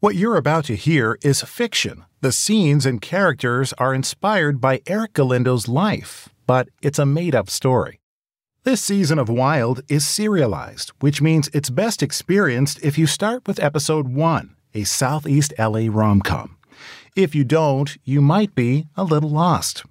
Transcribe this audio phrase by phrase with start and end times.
[0.00, 2.06] What you're about to hear is fiction.
[2.22, 7.50] The scenes and characters are inspired by Erick Galindo's life, but it's a made up
[7.50, 8.00] story.
[8.64, 13.62] This season of Wild is serialized, which means it's best experienced if you start with
[13.62, 16.56] episode 1, a Southeast LA rom com.
[17.14, 19.84] If you don't, you might be a little lost.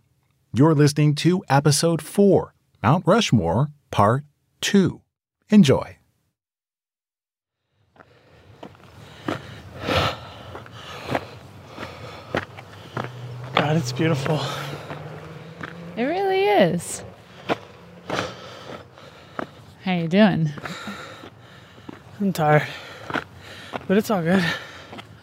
[0.51, 4.23] You're listening to episode 4, Mount Rushmore, part
[4.61, 5.01] 2.
[5.51, 5.98] Enjoy.
[13.69, 14.39] God, it's beautiful.
[15.95, 17.03] It really is.
[19.83, 20.49] How you doing?
[22.19, 22.65] I'm tired,
[23.87, 24.43] but it's all good.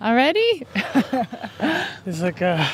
[0.00, 0.64] Already?
[2.06, 2.64] It's like uh,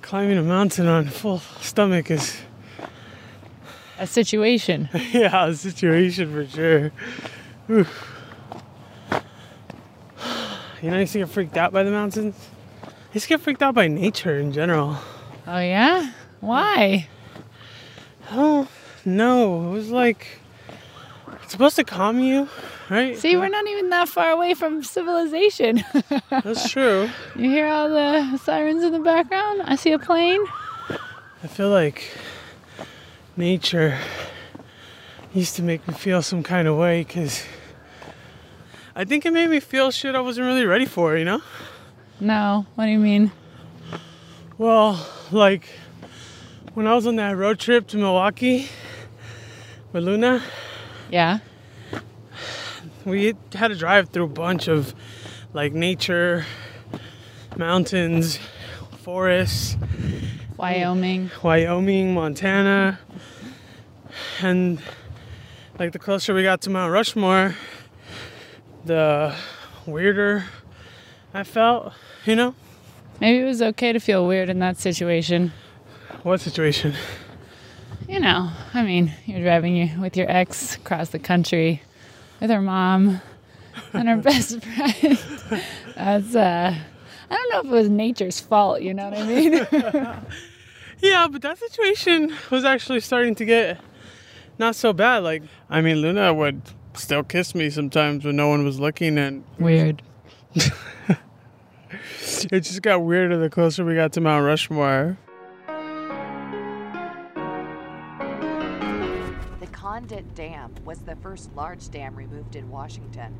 [0.00, 2.40] climbing a mountain on a full stomach is,
[3.98, 4.88] A situation.
[5.12, 6.92] yeah, a situation for sure.
[7.66, 7.86] Whew.
[10.80, 12.36] You know, to get freaked out by the mountains.
[13.14, 14.96] I to get freaked out by nature in general.
[15.46, 16.12] Oh yeah?
[16.40, 17.08] Why?
[18.30, 18.68] Oh
[19.04, 20.26] no, it was like
[21.42, 22.48] it's supposed to calm you,
[22.88, 23.18] right?
[23.18, 25.84] See, we're not even that far away from civilization.
[26.30, 27.10] That's true.
[27.36, 29.60] you hear all the sirens in the background?
[29.66, 30.42] I see a plane.
[31.42, 32.16] I feel like
[33.36, 33.98] nature
[35.34, 37.44] used to make me feel some kind of way because
[38.96, 41.42] I think it made me feel shit I wasn't really ready for, you know?
[42.22, 43.32] No, what do you mean?
[44.56, 45.68] Well, like
[46.74, 48.68] when I was on that road trip to Milwaukee
[49.92, 50.40] with Luna,
[51.10, 51.40] Yeah.
[53.04, 54.94] we had to drive through a bunch of
[55.52, 56.46] like nature,
[57.56, 58.38] mountains,
[59.02, 59.76] forests,
[60.56, 61.28] Wyoming.
[61.42, 63.00] Wyoming, Montana,
[64.40, 64.80] and
[65.76, 67.56] like the closer we got to Mount Rushmore,
[68.84, 69.34] the
[69.86, 70.44] weirder
[71.34, 71.94] I felt,
[72.24, 72.54] you know?
[73.20, 75.52] Maybe it was okay to feel weird in that situation.
[76.22, 76.94] What situation?
[78.08, 81.82] You know, I mean, you're driving you with your ex across the country
[82.40, 83.20] with her mom
[83.92, 85.18] and her best friend.
[85.96, 86.74] That's uh
[87.30, 89.66] I don't know if it was nature's fault, you know what I mean?
[91.02, 93.80] Yeah, but that situation was actually starting to get
[94.56, 95.24] not so bad.
[95.24, 96.62] Like, I mean, Luna would
[96.94, 100.00] still kiss me sometimes when no one was looking, and Weird.
[102.52, 105.18] it just got weirder the closer we got to Mount Rushmore.
[109.60, 113.34] The Condit Dam was the first large dam removed in Washington.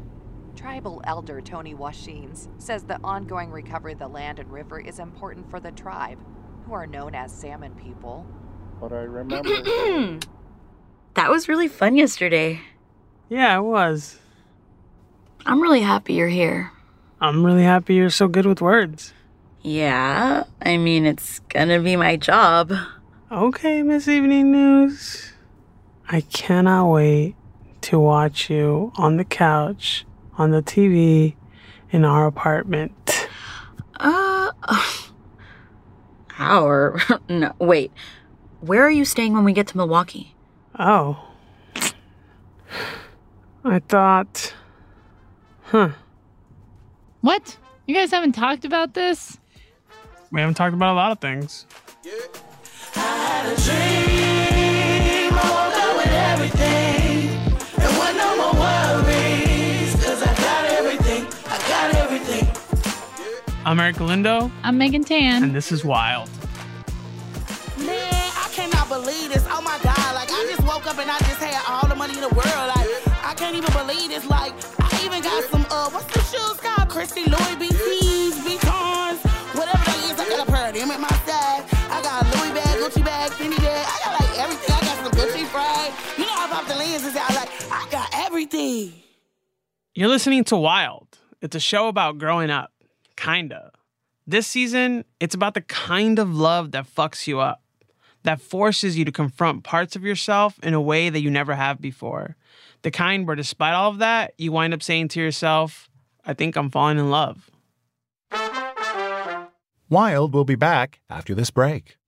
[0.57, 5.49] Tribal elder Tony Washines says the ongoing recovery of the land and river is important
[5.49, 6.19] for the tribe,
[6.67, 8.27] who are known as salmon people.
[8.81, 10.19] But I remember.
[11.15, 12.61] That was really fun yesterday.
[13.29, 14.19] Yeah, it was.
[15.45, 16.73] I'm really happy you're here.
[17.23, 19.13] I'm really happy you're so good with words.
[19.61, 22.73] Yeah, I mean, it's gonna be my job.
[23.31, 25.33] Okay, Miss Evening News.
[26.09, 27.37] I cannot wait
[27.83, 30.05] to watch you on the couch,
[30.37, 31.37] on the TV,
[31.93, 33.29] in our apartment.
[34.01, 34.51] Uh,
[36.39, 36.99] our.
[37.29, 37.93] no, wait.
[38.61, 40.35] Where are you staying when we get to Milwaukee?
[40.77, 41.25] Oh.
[43.65, 44.55] I thought.
[45.67, 45.93] Huh.
[47.23, 47.57] What?
[47.87, 49.39] You guys haven't talked about this?
[50.31, 51.67] We haven't talked about a lot of things.
[63.65, 65.45] I'm Erick Galindo, I'm Megan Tan.
[65.45, 66.29] and this is Wild.
[67.79, 67.87] Man,
[68.35, 69.47] I cannot believe this.
[69.49, 72.15] Oh my god, like I just woke up and I just had all the money
[72.15, 72.69] in the world.
[72.75, 74.29] Like I can't even believe this.
[74.29, 76.89] Like I even got some uh what's the shoes called?
[76.89, 79.21] Christy Louis BCs, Vuittons,
[79.55, 80.19] whatever they is.
[80.19, 81.65] I got a pair of them at my side.
[81.93, 83.87] I got a Louis bag, Gucci bag, Fendi bag.
[83.87, 84.75] I got like everything.
[84.75, 85.93] I got some Gucci fried.
[86.19, 87.35] You know I popped the lenses out.
[87.35, 88.93] Like I got everything.
[89.95, 91.19] You're listening to Wild.
[91.43, 92.73] It's a show about growing up.
[93.17, 93.73] Kinda.
[94.27, 97.63] This season, it's about the kind of love that fucks you up,
[98.23, 101.81] that forces you to confront parts of yourself in a way that you never have
[101.81, 102.37] before.
[102.83, 105.91] The kind where, despite all of that, you wind up saying to yourself,
[106.25, 107.51] I think I'm falling in love.
[109.89, 111.99] Wild will be back after this break.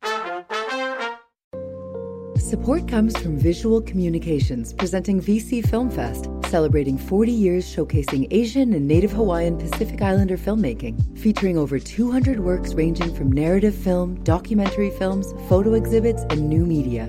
[2.38, 8.86] Support comes from Visual Communications, presenting VC Film Fest, celebrating 40 years showcasing Asian and
[8.86, 15.34] Native Hawaiian Pacific Islander filmmaking, featuring over 200 works ranging from narrative film, documentary films,
[15.48, 17.08] photo exhibits, and new media.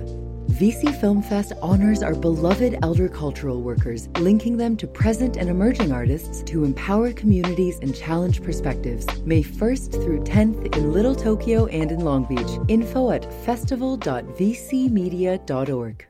[0.56, 5.92] VC Film Fest honors our beloved elder cultural workers, linking them to present and emerging
[5.92, 9.06] artists to empower communities and challenge perspectives.
[9.26, 12.58] May 1st through 10th in Little Tokyo and in Long Beach.
[12.68, 16.06] Info at festival.vcmedia.org.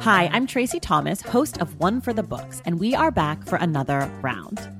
[0.00, 3.56] Hi, I'm Tracy Thomas, host of One for the Books, and we are back for
[3.56, 4.79] another round.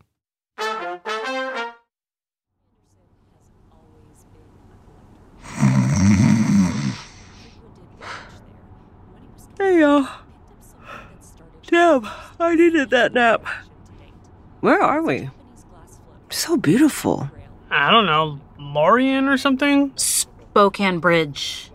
[9.71, 10.05] Hey, y'all.
[11.67, 12.05] Damn,
[12.41, 13.45] I needed that nap.
[14.59, 15.29] Where are we?
[16.29, 17.31] So beautiful.
[17.69, 19.93] I don't know, Lorien or something?
[19.95, 21.71] Spokane Bridge.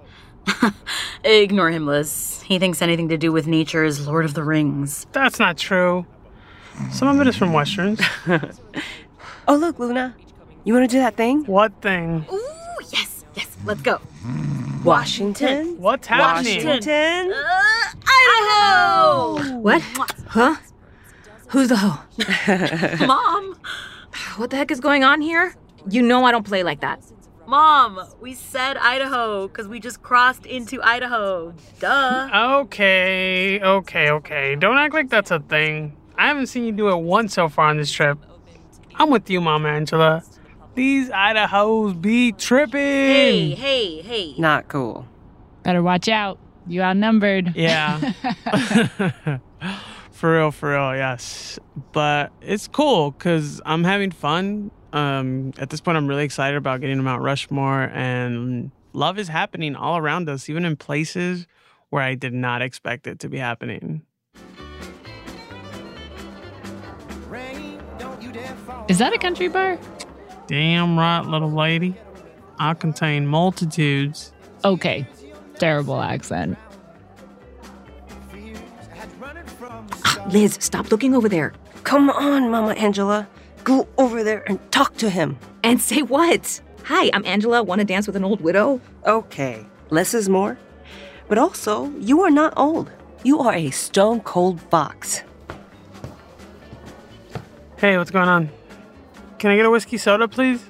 [1.25, 2.43] Ignore him, Liz.
[2.43, 5.07] He thinks anything to do with nature is Lord of the Rings.
[5.13, 6.05] That's not true.
[6.93, 8.03] Some of it is from Westerns.
[9.49, 10.15] oh, look, Luna.
[10.65, 11.47] You want to do that thing?
[11.47, 12.27] What thing?
[12.31, 14.03] Ooh, yes, yes, let's go.
[14.85, 15.81] Washington?
[15.81, 16.65] What's happening?
[16.65, 17.33] Washington?
[17.33, 17.76] Uh,
[18.27, 19.59] Idaho!
[19.59, 19.83] What?
[20.29, 20.57] Huh?
[21.49, 23.07] Who's the hoe?
[23.07, 23.57] Mom!
[24.37, 25.55] What the heck is going on here?
[25.89, 27.01] You know I don't play like that.
[27.47, 31.55] Mom, we said Idaho because we just crossed into Idaho.
[31.79, 32.29] Duh.
[32.63, 34.57] Okay, okay, okay.
[34.57, 35.97] Don't act like that's a thing.
[36.19, 38.19] I haven't seen you do it once so far on this trip.
[38.97, 40.25] I'm with you, Mom Angela.
[40.75, 42.81] These Idahos be tripping.
[42.81, 44.35] Hey, hey, hey.
[44.39, 45.07] Not cool.
[45.63, 46.39] Better watch out.
[46.67, 47.55] You outnumbered.
[47.55, 47.99] Yeah.
[50.11, 51.59] for real, for real, yes.
[51.93, 54.71] But it's cool because I'm having fun.
[54.93, 59.29] Um, at this point, I'm really excited about getting to Mount Rushmore, and love is
[59.29, 61.47] happening all around us, even in places
[61.91, 64.03] where I did not expect it to be happening.
[68.89, 69.79] Is that a country bar?
[70.47, 71.97] Damn right, little lady.
[72.59, 74.33] I contain multitudes.
[74.65, 75.07] Okay.
[75.59, 76.59] Terrible accent.
[80.05, 81.53] Ah, Liz, stop looking over there.
[81.85, 83.29] Come on, Mama Angela.
[83.65, 85.39] Go over there and talk to him.
[85.65, 86.61] And say what?
[86.85, 87.63] Hi, I'm Angela.
[87.63, 88.81] Want to dance with an old widow?
[89.07, 90.59] Okay, less is more.
[91.29, 92.91] But also, you are not old.
[93.25, 95.23] You are a stone cold fox.
[97.79, 98.51] Hey, what's going on?
[99.39, 100.63] Can I get a whiskey soda, please?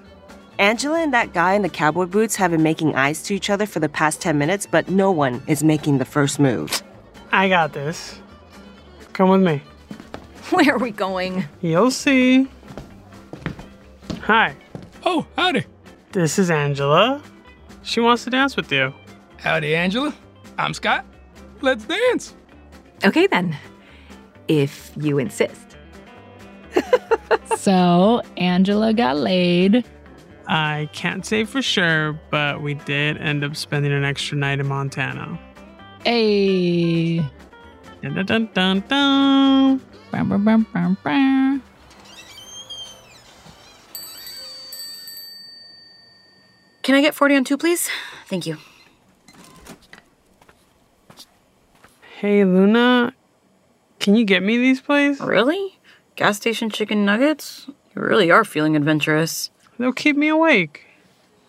[0.59, 3.67] Angela and that guy in the cowboy boots have been making eyes to each other
[3.67, 6.83] for the past 10 minutes, but no one is making the first move.
[7.31, 8.19] I got this.
[9.13, 9.63] Come with me.
[10.51, 11.45] Where are we going?
[11.61, 12.49] You'll see.
[14.23, 14.57] Hi.
[15.05, 15.65] Oh, howdy.
[16.13, 17.23] This is Angela.
[17.83, 18.95] She wants to dance with you.
[19.37, 20.15] Howdy, Angela.
[20.57, 21.05] I'm Scott.
[21.61, 22.35] Let's dance.
[23.05, 23.57] Okay, then.
[24.49, 25.77] If you insist.
[27.57, 29.85] so, Angela got laid.
[30.49, 34.67] I can't say for sure, but we did end up spending an extra night in
[34.67, 35.39] Montana.
[36.05, 37.19] Hey.
[38.03, 38.85] Dun dun dun dun.
[38.89, 39.81] dun.
[40.13, 41.63] Bum, bum, bum, bum, bum.
[46.83, 47.91] Can I get 40 on two, please?
[48.27, 48.59] Thank you.
[52.21, 53.13] Hey, Luna.
[53.99, 55.21] Can you get me these, please?
[55.21, 55.81] Really?
[56.15, 57.67] Gas station chicken nuggets?
[57.67, 59.51] You really are feeling adventurous.
[59.79, 60.85] They'll keep me awake.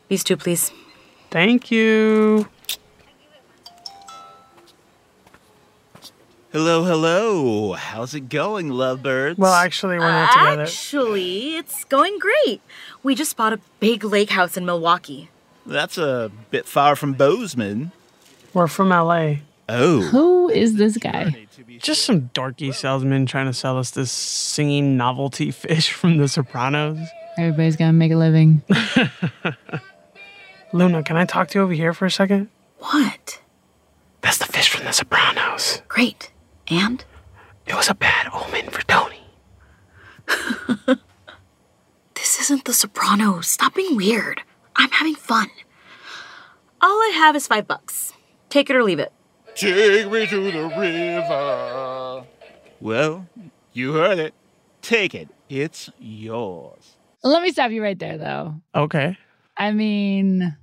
[0.10, 0.72] These two, please.
[1.30, 2.48] Thank you.
[6.52, 7.74] Hello, hello.
[7.74, 9.38] How's it going, lovebirds?
[9.38, 10.62] Well, actually, we're not together.
[10.64, 12.62] Actually, it's going great.
[13.04, 15.30] We just bought a big lake house in Milwaukee.
[15.66, 17.92] That's a bit far from Bozeman.
[18.54, 19.36] We're from LA.
[19.70, 20.02] Oh.
[20.02, 21.48] Who is this guy?
[21.80, 27.00] Just some dorky salesman trying to sell us this singing novelty fish from The Sopranos.
[27.38, 28.63] Everybody's got to make a living.
[30.74, 32.50] Luna, can I talk to you over here for a second?
[32.79, 33.39] What?
[34.22, 35.82] That's the fish from The Sopranos.
[35.88, 36.32] Great.
[36.67, 37.03] And?
[37.65, 39.22] It was a bad omen for Tony.
[42.15, 43.48] This isn't The Sopranos.
[43.48, 44.41] Stop being weird.
[44.75, 45.48] I'm having fun.
[46.82, 48.12] All I have is five bucks.
[48.50, 49.13] Take it or leave it.
[49.56, 52.25] Take me to the river.
[52.82, 53.27] Well,
[53.72, 54.34] you heard it.
[54.82, 55.29] Take it.
[55.48, 56.97] It's yours.
[57.28, 58.56] Let me stop you right there, though.
[58.74, 59.18] Okay.
[59.58, 60.56] I mean,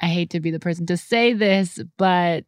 [0.00, 2.44] I hate to be the person to say this, but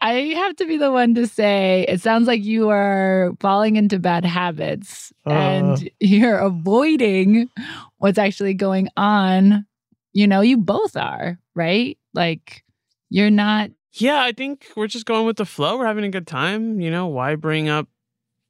[0.00, 3.98] I have to be the one to say it sounds like you are falling into
[3.98, 5.30] bad habits Uh.
[5.32, 7.50] and you're avoiding
[7.98, 9.66] what's actually going on.
[10.12, 11.98] You know, you both are, right?
[12.14, 12.64] Like,
[13.10, 13.70] you're not.
[13.92, 15.76] Yeah, I think we're just going with the flow.
[15.76, 16.80] We're having a good time.
[16.80, 17.88] You know, why bring up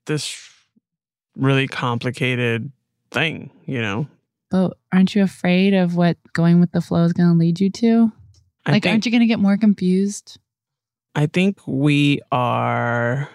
[0.07, 0.37] this
[1.37, 2.71] really complicated
[3.11, 4.07] thing, you know?
[4.51, 7.71] But aren't you afraid of what going with the flow is going to lead you
[7.71, 8.13] to?
[8.67, 10.39] I Like, think- aren't you going to get more confused?
[11.15, 13.29] I think we are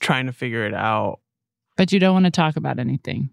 [0.00, 1.20] trying to figure it out.
[1.76, 3.30] But you don't want to talk about anything.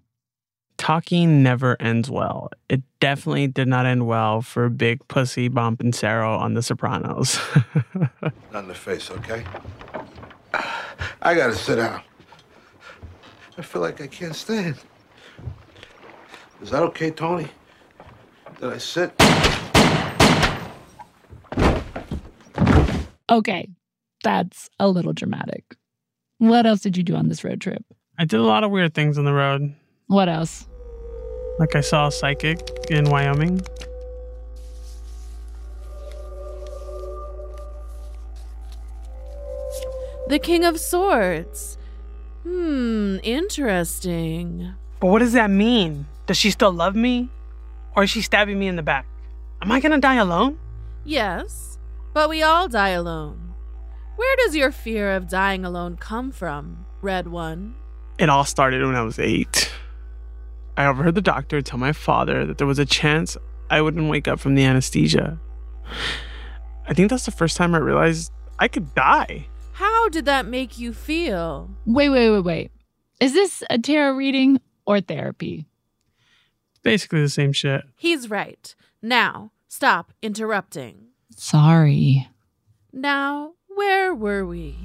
[0.78, 2.52] Talking never ends well.
[2.70, 7.40] It definitely did not end well for Big Pussy Bonpensiero on The Sopranos.
[8.54, 9.44] Not in the face, okay?
[11.22, 12.02] I gotta sit down.
[13.58, 14.76] I feel like I can't stand.
[16.62, 17.48] Is that okay, Tony?
[18.60, 19.14] Did I sit?
[23.30, 23.70] Okay,
[24.24, 25.76] that's a little dramatic.
[26.40, 27.84] What else did you do on this road trip?
[28.18, 29.76] I did a lot of weird things on the road.
[30.08, 30.68] What else?
[31.60, 32.60] Like I saw a psychic
[32.90, 33.62] in Wyoming.
[40.28, 41.78] The King of Swords.
[42.44, 44.74] Hmm, interesting.
[45.00, 46.06] But what does that mean?
[46.28, 47.30] Does she still love me?
[47.96, 49.08] Or is she stabbing me in the back?
[49.62, 50.60] Am I gonna die alone?
[51.04, 51.80] Yes,
[52.14, 53.56] but we all die alone.
[54.18, 57.76] Where does your fear of dying alone come from, Red One?
[58.20, 59.72] It all started when I was eight.
[60.76, 63.38] I overheard the doctor tell my father that there was a chance
[63.70, 65.40] I wouldn't wake up from the anesthesia.
[66.88, 69.48] I think that's the first time I realized I could die.
[69.74, 71.70] How did that make you feel?
[71.86, 72.72] Wait, wait, wait, wait.
[73.20, 75.67] Is this a tarot reading or therapy?
[76.84, 77.84] Basically the same shit.
[77.96, 78.74] He's right.
[79.02, 81.08] Now, stop interrupting.
[81.36, 82.28] Sorry.
[82.92, 84.76] Now, where were we?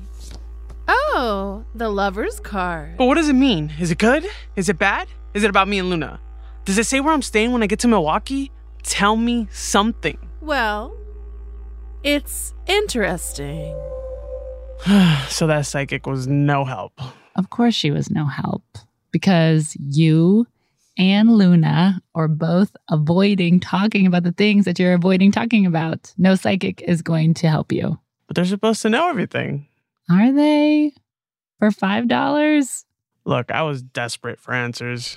[0.89, 2.97] Oh, the lover's card.
[2.97, 3.73] But what does it mean?
[3.79, 4.27] Is it good?
[4.57, 5.09] Is it bad?
[5.35, 6.21] Is it about me and Luna?
[6.65, 8.51] Does it say where I'm staying when I get to Milwaukee?
[8.83, 10.19] Tell me something.
[10.41, 10.97] Well,
[12.03, 13.77] it's interesting.
[15.29, 17.01] so that psychic was no help.
[17.37, 18.63] Of course, she was no help
[19.11, 20.47] because you
[20.99, 26.13] and Luna are both avoiding talking about the things that you're avoiding talking about.
[26.19, 27.99] No psychic is going to help you.
[28.27, 29.69] But they're supposed to know everything.
[30.11, 30.93] Are they?
[31.59, 32.85] For $5?
[33.25, 35.17] Look, I was desperate for answers.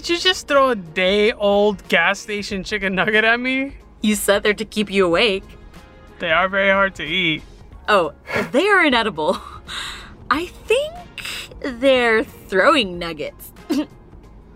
[0.00, 3.76] Did you just throw a day old gas station chicken nugget at me?
[4.00, 5.44] You said they're to keep you awake.
[6.20, 7.42] They are very hard to eat.
[7.86, 8.14] Oh,
[8.50, 9.36] they are inedible.
[10.30, 10.94] I think
[11.60, 13.52] they're throwing nuggets.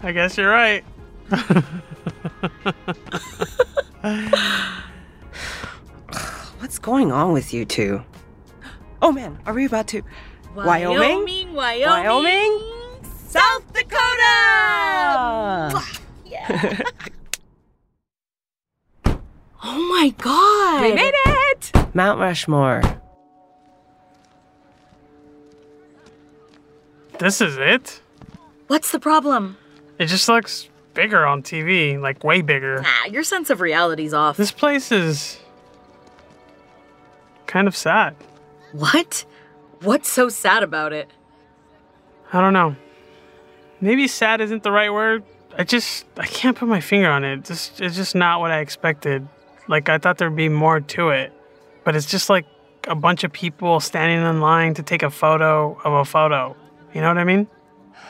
[0.02, 0.82] I guess you're right.
[6.58, 8.02] What's going on with you two?
[9.02, 10.00] Oh man, are we about to
[10.54, 11.52] Wyoming?
[11.52, 12.62] Wyoming, Wyoming,
[13.34, 13.96] South Dakota!
[16.24, 16.78] Yeah.
[19.64, 20.82] oh my god!
[20.84, 21.72] We made it!
[21.96, 22.80] Mount Rushmore.
[27.18, 28.00] This is it?
[28.68, 29.56] What's the problem?
[29.98, 32.84] It just looks bigger on TV, like way bigger.
[32.84, 34.36] Ah, your sense of reality's off.
[34.36, 35.40] This place is
[37.48, 38.14] kind of sad.
[38.70, 39.24] What?
[39.80, 41.10] What's so sad about it?
[42.32, 42.76] I don't know.
[43.84, 45.24] Maybe sad isn't the right word.
[45.58, 47.44] I just I can't put my finger on it.
[47.44, 49.28] Just it's just not what I expected.
[49.68, 51.34] Like I thought there'd be more to it.
[51.84, 52.46] But it's just like
[52.88, 56.56] a bunch of people standing in line to take a photo of a photo.
[56.94, 57.46] You know what I mean?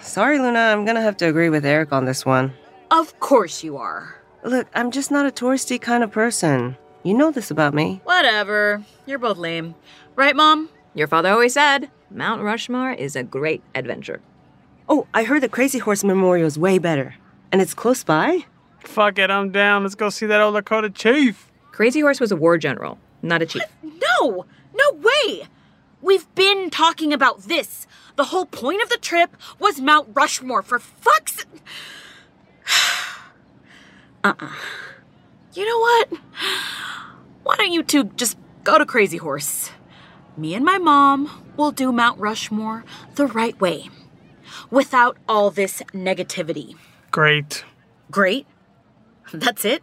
[0.00, 2.52] Sorry, Luna, I'm gonna have to agree with Erick on this one.
[2.92, 4.22] Of course you are.
[4.44, 6.76] Look, I'm just not a touristy kind of person.
[7.02, 8.00] You know this about me.
[8.04, 8.84] Whatever.
[9.06, 9.74] You're both lame.
[10.14, 10.68] Right, Mom?
[10.94, 14.20] Your father always said Mount Rushmore is a great adventure.
[14.88, 17.14] Oh, I heard the Crazy Horse Memorial is way better.
[17.50, 18.44] And it's close by?
[18.80, 19.82] Fuck it, I'm down.
[19.82, 21.50] Let's go see that old Lakota chief.
[21.72, 23.62] Crazy Horse was a war general, not a chief.
[23.82, 24.46] No!
[24.74, 25.48] No way!
[26.02, 27.86] We've been talking about this.
[28.16, 31.46] The whole point of the trip was Mount Rushmore, for fuck's
[34.24, 34.52] Uh-uh.
[35.54, 36.12] You know what?
[37.42, 39.70] Why don't you two just go to Crazy Horse?
[40.36, 43.88] Me and my mom will do Mount Rushmore the right way,
[44.70, 46.76] without all this negativity.
[47.10, 47.64] Great.
[48.10, 48.46] Great?
[49.32, 49.82] That's it?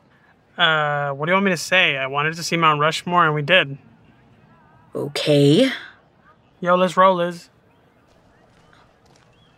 [0.57, 1.97] Uh, what do you want me to say?
[1.97, 3.77] I wanted to see Mount Rushmore, and we did.
[4.93, 5.71] Okay.
[6.59, 7.49] Yo, let's roll, Liz.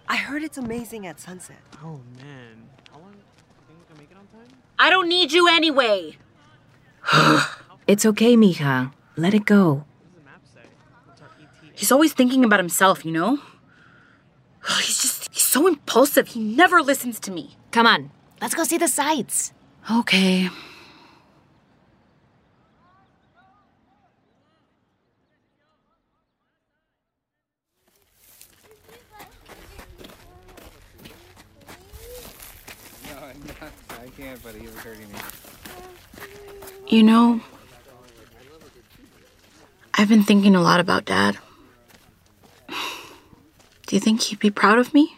[0.08, 1.58] I heard it's amazing at sunset.
[1.84, 3.14] Oh man, how long?
[3.14, 3.24] You
[3.68, 4.58] think we can make it on time?
[4.78, 6.18] I don't need you anyway.
[7.86, 8.94] It's okay, mija.
[9.18, 9.84] Let it go.
[11.74, 13.40] He's always thinking about himself, you know?
[14.82, 16.30] He's just, he's so impulsive.
[16.30, 17.56] He never listens to me.
[17.72, 19.52] Come on, let's go see the sights.
[19.92, 20.44] Okay.
[20.44, 20.50] No,
[33.20, 33.72] I'm not.
[34.02, 34.62] I can't, buddy.
[34.62, 35.20] You're hurting me.
[36.88, 37.42] You know,
[39.96, 41.38] I've been thinking a lot about Dad.
[43.94, 45.16] Do you think he'd be proud of me?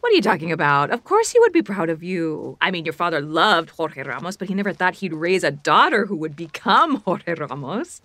[0.00, 0.90] What are you talking about?
[0.90, 2.58] Of course he would be proud of you.
[2.60, 6.04] I mean, your father loved Jorge Ramos, but he never thought he'd raise a daughter
[6.04, 8.02] who would become Jorge Ramos.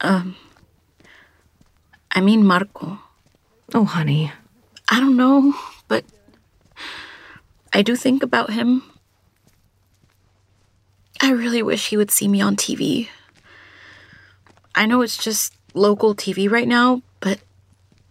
[0.00, 0.36] Um,
[2.10, 3.00] I mean Marco.
[3.74, 4.32] Oh, honey.
[4.88, 5.52] I don't know,
[5.86, 6.06] but
[7.74, 8.82] I do think about him.
[11.20, 13.08] I really wish he would see me on TV.
[14.74, 17.02] I know it's just local TV right now,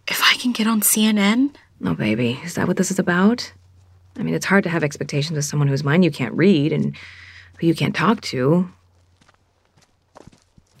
[0.08, 2.38] if I can get on CNN, No, baby.
[2.44, 3.52] Is that what this is about?
[4.16, 6.96] I mean, it's hard to have expectations of someone whose mind you can't read and
[7.58, 8.70] who you can't talk to.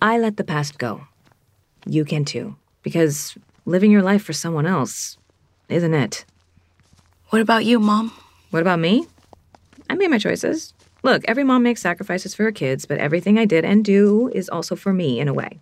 [0.00, 1.06] I let the past go.
[1.86, 2.56] You can too.
[2.82, 5.16] Because living your life for someone else
[5.68, 6.24] isn't it.
[7.30, 8.12] what about you, Mom?
[8.50, 9.06] What about me?
[9.88, 10.74] I made my choices.
[11.02, 14.48] Look, every mom makes sacrifices for her kids, but everything I did and do is
[14.48, 15.60] also for me in a way.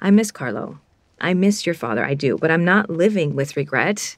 [0.00, 0.78] I miss Carlo.
[1.22, 4.16] I miss your father, I do, but I'm not living with regret.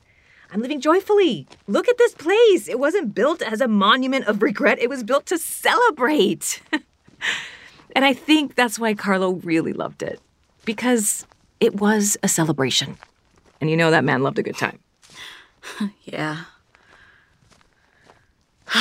[0.51, 1.47] I'm living joyfully.
[1.67, 2.67] Look at this place.
[2.67, 6.63] It wasn't built as a monument of regret, it was built to celebrate.
[7.95, 10.21] and I think that's why Carlo really loved it,
[10.65, 11.27] because
[11.61, 12.97] it was a celebration.
[13.61, 14.79] And you know that man loved a good time.
[16.05, 16.45] Yeah.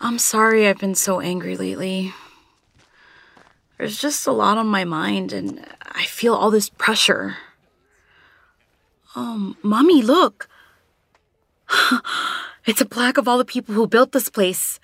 [0.00, 2.14] I'm sorry I've been so angry lately.
[3.78, 5.66] There's just a lot on my mind, and
[5.96, 7.38] I feel all this pressure.
[9.16, 10.48] Oh, Mommy, look.
[12.66, 14.78] it's a plaque of all the people who built this place.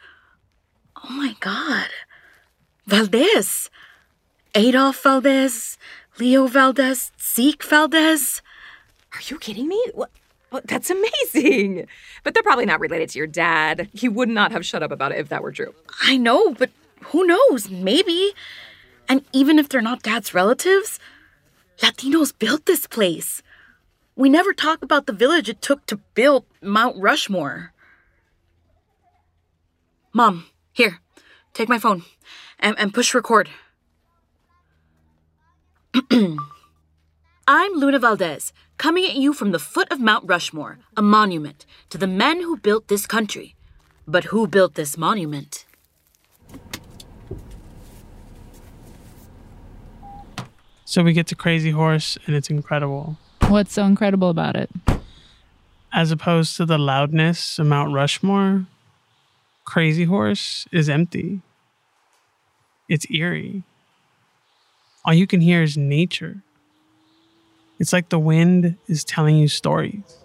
[1.05, 1.88] Oh my god.
[2.87, 3.70] Valdez.
[4.55, 5.79] Adolf Valdez,
[6.18, 8.42] Leo Valdez, Zeke Valdez.
[9.14, 9.83] Are you kidding me?
[9.94, 10.11] What?
[10.51, 10.66] what?
[10.66, 11.87] That's amazing.
[12.22, 13.88] But they're probably not related to your dad.
[13.94, 15.75] He would not have shut up about it if that were true.
[16.03, 16.70] I know, but
[17.05, 17.70] who knows?
[17.70, 18.33] Maybe.
[19.09, 20.99] And even if they're not dad's relatives,
[21.79, 23.43] Latinos built this place.
[24.15, 27.73] We never talk about the village it took to build Mount Rushmore.
[30.12, 31.01] Mom, here,
[31.55, 32.05] take my phone
[32.59, 33.49] and, and push record.
[37.49, 41.99] I'm Luna Valdez, coming at you from the foot of Mount Rushmore, a monument to
[41.99, 43.55] the men who built this country.
[44.07, 45.67] But who built this monument?
[50.92, 53.16] So we get to Crazy Horse, and it's incredible.
[53.48, 54.68] What's so incredible about it?
[55.90, 58.66] As opposed to the loudness of Mount Rushmore,
[59.64, 61.40] Crazy Horse is empty.
[62.90, 63.62] It's eerie.
[65.07, 66.42] All you can hear is nature.
[67.78, 70.18] It's like the wind is telling you stories.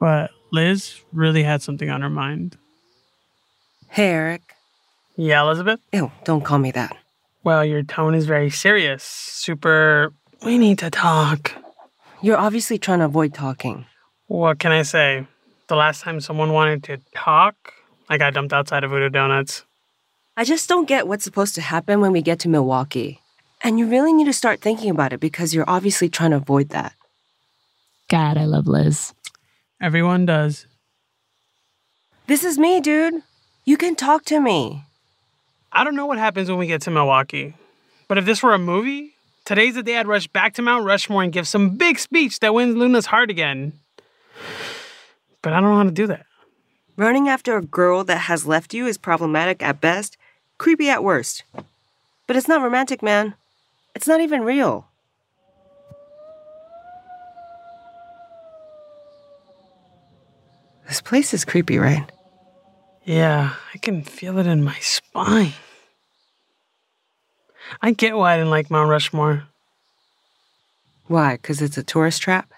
[0.00, 2.56] But Liz really had something on her mind.
[3.90, 4.54] Hey, Erick.
[5.16, 5.80] Yeah, Elizabeth?
[5.92, 6.96] Ew, don't call me that.
[7.46, 9.04] Well, your tone is very serious.
[9.04, 10.12] Super.
[10.44, 11.52] We need to talk.
[12.20, 13.86] You're obviously trying to avoid talking.
[14.26, 15.28] What can I say?
[15.68, 17.54] The last time someone wanted to talk,
[18.08, 19.62] I got dumped outside of Voodoo Donuts.
[20.36, 23.20] I just don't get what's supposed to happen when we get to Milwaukee.
[23.62, 26.70] And you really need to start thinking about it because you're obviously trying to avoid
[26.70, 26.94] that.
[28.10, 29.14] God, I love Liz.
[29.80, 30.66] Everyone does.
[32.26, 33.22] This is me, dude.
[33.64, 34.85] You can talk to me.
[35.72, 37.54] I don't know what happens when we get to Milwaukee,
[38.08, 41.22] but if this were a movie, today's the day I'd rush back to Mount Rushmore
[41.22, 43.72] and give some big speech that wins Luna's heart again.
[45.42, 46.26] But I don't know how to do that.
[46.96, 50.16] Running after a girl that has left you is problematic at best,
[50.56, 51.44] creepy at worst.
[52.26, 53.34] But it's not romantic, man.
[53.94, 54.86] It's not even real.
[60.88, 62.10] This place is creepy, right?
[63.06, 65.52] Yeah, I can feel it in my spine.
[67.80, 69.44] I get why I didn't like Mount Rushmore.
[71.06, 71.36] Why?
[71.36, 72.50] Because it's a tourist trap?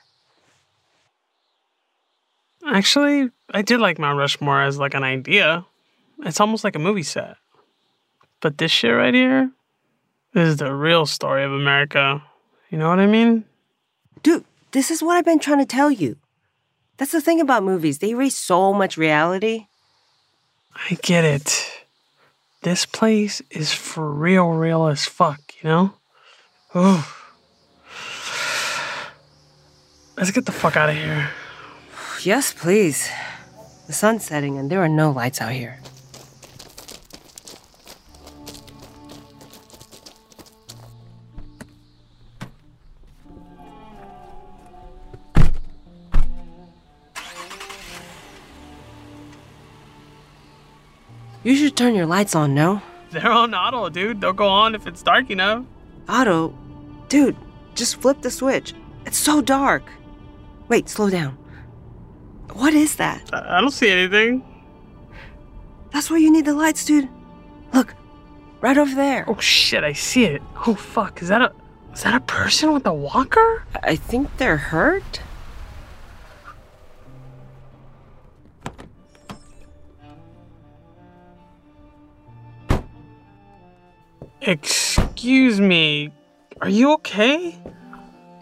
[2.67, 5.67] Actually, I did like Mount Rushmore as like an idea.
[6.25, 7.37] It's almost like a movie set.
[8.41, 9.51] But this shit right here
[10.35, 12.23] is the real story of America.
[12.71, 13.45] You know what I mean?
[14.23, 16.17] Dude, this is what I've been trying to tell you.
[16.97, 19.67] That's the thing about movies, they erase so much reality.
[20.75, 21.71] I get it.
[22.63, 25.95] This place is for real, real as fuck, you know?
[26.77, 27.03] Ooh.
[30.17, 31.31] Let's get the fuck out of here.
[32.23, 33.09] Yes, please.
[33.87, 35.81] The sun's setting and there are no lights out here.
[51.49, 52.83] You should turn your lights on, no?
[53.11, 54.21] They're on auto, dude.
[54.21, 55.65] They'll go on if it's dark enough.
[56.07, 56.55] Auto?
[57.09, 57.37] Dude,
[57.75, 58.75] just flip the switch.
[59.07, 59.83] It's so dark.
[60.69, 61.39] Wait, slow down.
[62.53, 63.31] What is that?
[63.33, 64.45] I I don't see anything.
[65.91, 67.09] That's why you need the lights, dude.
[67.73, 67.95] Look,
[68.61, 69.25] right over there.
[69.27, 70.43] Oh shit, I see it.
[70.67, 71.55] Oh fuck, is that a
[71.95, 73.65] is that a person with a walker?
[73.83, 75.23] I think they're hurt.
[84.49, 86.11] Excuse me.
[86.63, 87.55] Are you okay?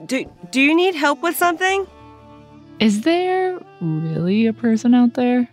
[0.05, 1.85] Do do you need help with something?
[2.79, 5.49] Is there really a person out there?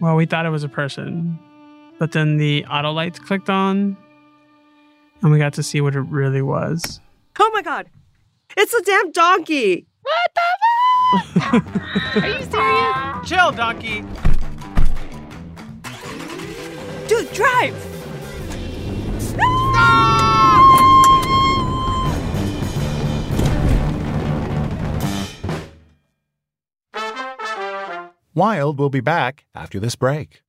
[0.00, 1.38] Well, we thought it was a person.
[1.98, 3.96] But then the auto lights clicked on
[5.22, 7.00] and we got to see what it really was.
[7.40, 7.88] Oh my god.
[8.54, 9.86] It's a damn donkey.
[10.02, 12.22] What the fuck?
[12.22, 13.28] Are you serious?
[13.30, 14.04] Chill, donkey.
[17.08, 17.95] Dude, drive.
[28.36, 30.42] Wild will be back after this break.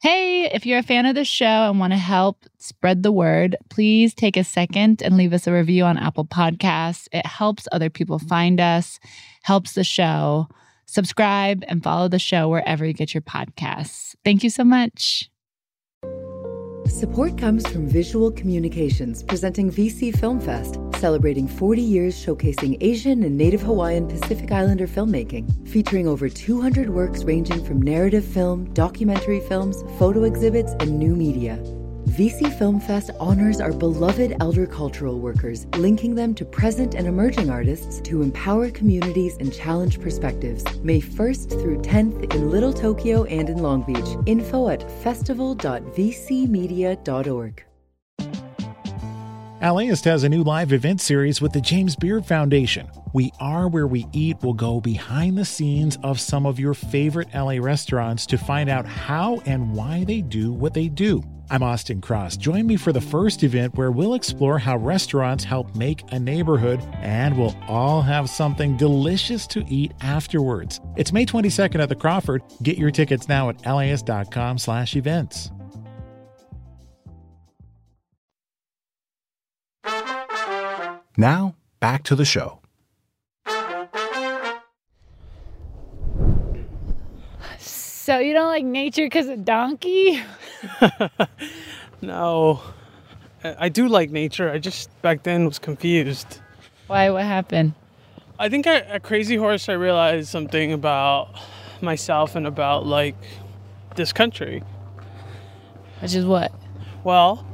[0.00, 3.56] Hey, if you're a fan of the show and want to help spread the word,
[3.68, 7.08] please take a second and leave us a review on Apple Podcasts.
[7.12, 8.98] It helps other people find us,
[9.42, 10.48] helps the show.
[10.86, 14.14] Subscribe and follow the show wherever you get your podcasts.
[14.24, 15.28] Thank you so much.
[16.88, 23.36] Support comes from Visual Communications, presenting VC Film Fest, celebrating 40 years showcasing Asian and
[23.36, 29.82] Native Hawaiian Pacific Islander filmmaking, featuring over 200 works ranging from narrative film, documentary films,
[29.98, 31.56] photo exhibits, and new media.
[32.06, 37.50] VC Film Fest honors our beloved elder cultural workers, linking them to present and emerging
[37.50, 40.64] artists to empower communities and challenge perspectives.
[40.78, 44.06] May 1st through 10th in Little Tokyo and in Long Beach.
[44.24, 47.64] Info at festival.vcmedia.org.
[49.62, 52.88] LAist has a new live event series with the James Beard Foundation.
[53.14, 57.28] We Are Where We Eat will go behind the scenes of some of your favorite
[57.34, 61.24] LA restaurants to find out how and why they do what they do.
[61.50, 62.38] I'm Austin Cross.
[62.38, 66.82] Join me for the first event where we'll explore how restaurants help make a neighborhood
[66.94, 70.80] and we'll all have something delicious to eat afterwards.
[70.96, 72.42] It's May 22nd at the Crawford.
[72.62, 75.50] Get your tickets now at laist.com slash events.
[81.16, 82.60] Now, back to the show.
[88.06, 90.22] So you don't like nature because of donkey?
[92.02, 92.60] No.
[93.42, 94.48] I do like nature.
[94.50, 96.40] I just back then was confused.
[96.86, 97.10] Why?
[97.10, 97.72] What happened?
[98.38, 101.34] I think at, at Crazy Horse I realized something about
[101.80, 103.16] myself and about like
[103.96, 104.62] this country.
[106.00, 106.52] Which is what?
[107.02, 107.44] Well,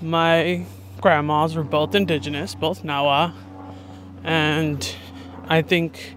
[0.00, 0.64] my
[1.00, 3.34] grandmas were both indigenous, both Nahua,
[4.24, 4.96] and
[5.48, 6.16] I think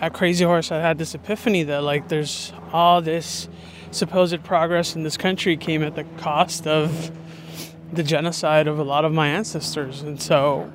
[0.00, 3.48] at Crazy Horse I had this epiphany that like there's all this
[3.90, 7.10] supposed progress in this country came at the cost of
[7.92, 10.70] the genocide of a lot of my ancestors, and so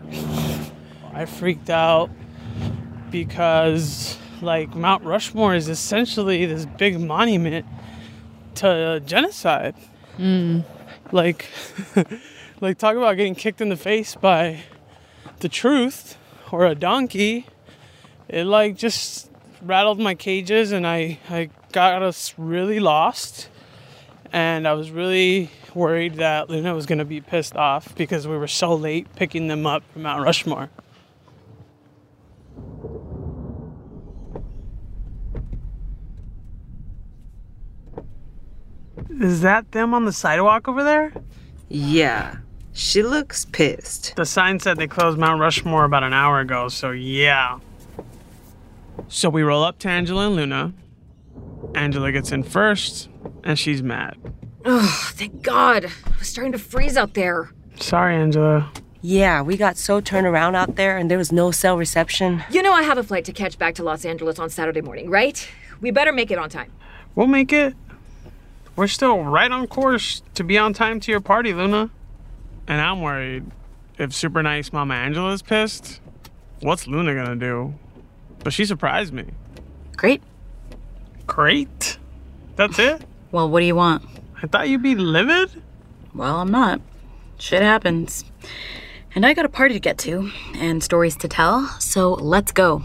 [1.14, 2.10] I freaked out
[3.10, 7.66] because like Mount Rushmore is essentially this big monument
[8.56, 9.76] to genocide.
[10.18, 10.62] Hmm.
[11.12, 11.48] Like,
[12.62, 14.62] like talk about getting kicked in the face by
[15.40, 16.18] the truth
[16.52, 17.48] or a donkey
[18.36, 23.48] it like just rattled my cages and I, I got us really lost.
[24.34, 28.38] And I was really worried that Luna was going to be pissed off because we
[28.38, 30.70] were so late picking them up from Mount Rushmore.
[39.22, 41.14] Is that them on the sidewalk over there?
[41.70, 42.36] Yeah.
[42.74, 44.14] She looks pissed.
[44.18, 47.60] The sign said they closed Mount Rushmore about an hour ago, so yeah.
[49.08, 50.74] So we roll up to Angela and Luna.
[51.74, 53.10] Angela gets in first,
[53.44, 54.18] and she's mad.
[54.66, 55.86] Oh, thank God.
[55.86, 57.52] I was starting to freeze out there.
[57.80, 58.72] Sorry, Angela.
[59.02, 62.44] Yeah, we got so turned around out there and there was no cell reception.
[62.50, 65.12] You know I have a flight to catch back to Los Angeles on Saturday morning,
[65.12, 65.48] right?
[65.80, 66.72] We better make it on time.
[67.14, 67.76] We'll make it.
[68.76, 71.92] We're still right on course to be on time to your party, Luna.
[72.68, 73.46] And I'm worried
[74.00, 76.02] if super nice Mama Angela's pissed,
[76.62, 77.76] what's Luna gonna do?
[78.46, 79.26] But she surprised me.
[79.98, 80.22] Great.
[81.26, 81.98] Great?
[82.56, 83.04] That's it?
[83.32, 84.06] Well, what do you want?
[84.42, 85.64] I thought you'd be livid?
[86.14, 86.80] Well, I'm not.
[87.40, 88.24] Shit happens.
[89.16, 92.84] And I got a party to get to and stories to tell, so let's go.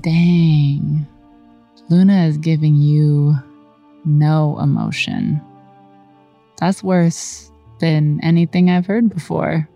[0.00, 1.06] Dang.
[1.88, 3.36] Luna is giving you
[4.04, 5.40] no emotion.
[6.58, 9.68] That's worse than anything I've heard before.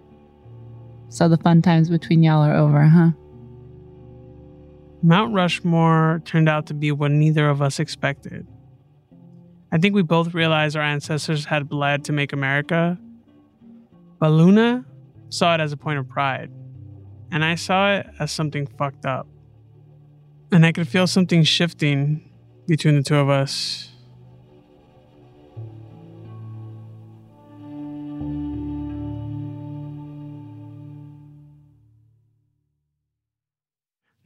[1.09, 3.11] So the fun times between y'all are over, huh?
[5.03, 8.47] Mount Rushmore turned out to be what neither of us expected.
[9.71, 12.99] I think we both realized our ancestors had bled to make America,
[14.19, 14.85] but Luna
[15.29, 16.51] saw it as a point of pride,
[17.31, 19.29] and I saw it as something fucked up.
[20.51, 22.31] And I could feel something shifting
[22.67, 23.91] between the two of us.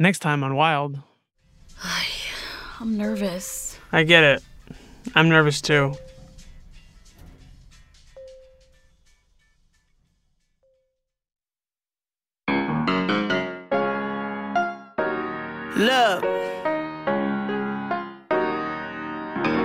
[0.03, 0.99] Next time on Wild.
[2.81, 3.79] I'm nervous.
[3.93, 4.43] I get it.
[5.15, 5.95] I'm nervous too.
[15.77, 16.25] Look.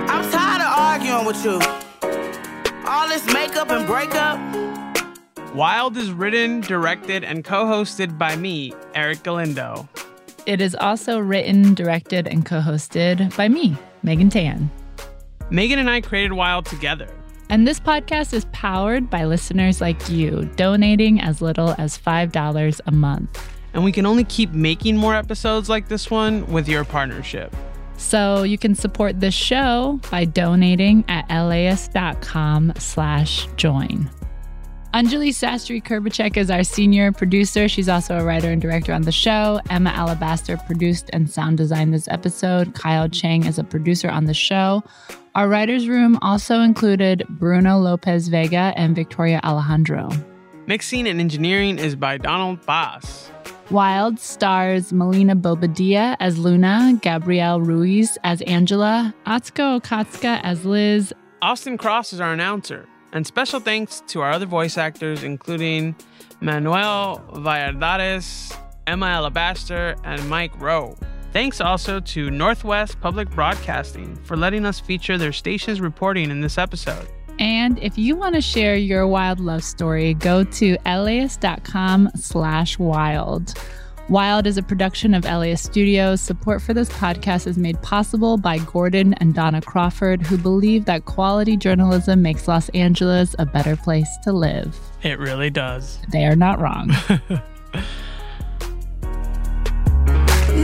[0.06, 1.60] I'm tired of arguing with you.
[2.86, 4.38] All this makeup and breakup.
[5.52, 9.88] Wild is written, directed, and co hosted by me, Erick Galindo.
[10.48, 14.70] It is also written, directed, and co hosted by me, Megan Tan.
[15.50, 17.06] Megan and I created Wild together.
[17.50, 22.90] And this podcast is powered by listeners like you, donating as little as $5 a
[22.90, 23.46] month.
[23.74, 27.54] And we can only keep making more episodes like this one with your partnership.
[27.98, 34.08] So you can support this show by donating at laist.com slash join.
[34.94, 37.68] Anjali Sastry Krbecek is our senior producer.
[37.68, 39.60] She's also a writer and director on the show.
[39.68, 42.74] Emma Alabaster produced and sound designed this episode.
[42.74, 44.82] Kyle Chang is a producer on the show.
[45.34, 50.08] Our writer's room also included Bruno Lopez Vega and Victoria Alejandro.
[50.66, 53.30] Mixing and engineering is by Donald Bass.
[53.70, 61.12] Wild stars Melina Bobadilla as Luna, Gabrielle Ruiz as Angela, Atsuko Okatsuka as Liz.
[61.42, 62.88] Austin Cross is our announcer.
[63.12, 65.96] And special thanks to our other voice actors, including
[66.40, 70.96] Manuel Valladares, Emma Alabaster, and Mike Rowe.
[71.32, 76.58] Thanks also to Northwest Public Broadcasting for letting us feature their station's reporting in this
[76.58, 77.06] episode.
[77.38, 83.54] And if you want to share your wild love story, go to laist.com slash wild.
[84.08, 86.22] Wild is a production of LAist Studios.
[86.22, 91.04] Support for this podcast is made possible by Gordon and Donna Crawford, who believe that
[91.04, 94.74] quality journalism makes Los Angeles a better place to live.
[95.02, 95.98] It really does.
[96.10, 96.90] They are not wrong.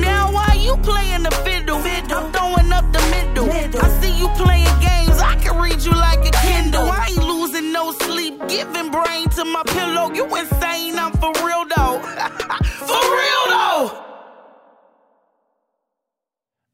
[0.00, 1.76] Now why you playing the fiddle?
[1.76, 3.48] I'm throwing up the middle.
[3.80, 5.20] I see you playing games.
[5.20, 6.90] I can read you like a Kindle.
[6.90, 10.10] I ain't losing no sleep, giving brain to my pillow.
[10.12, 10.98] You insane?
[10.98, 12.40] I'm for real though.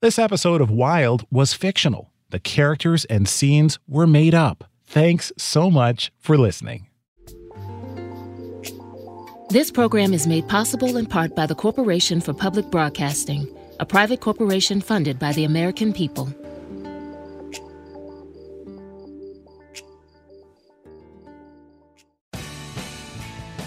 [0.02, 2.10] This episode of Wild was fictional.
[2.30, 4.64] The characters and scenes were made up.
[4.86, 6.86] Thanks so much for listening.
[9.50, 13.46] This program is made possible in part by the Corporation for Public Broadcasting,
[13.78, 16.34] a private corporation funded by the American people.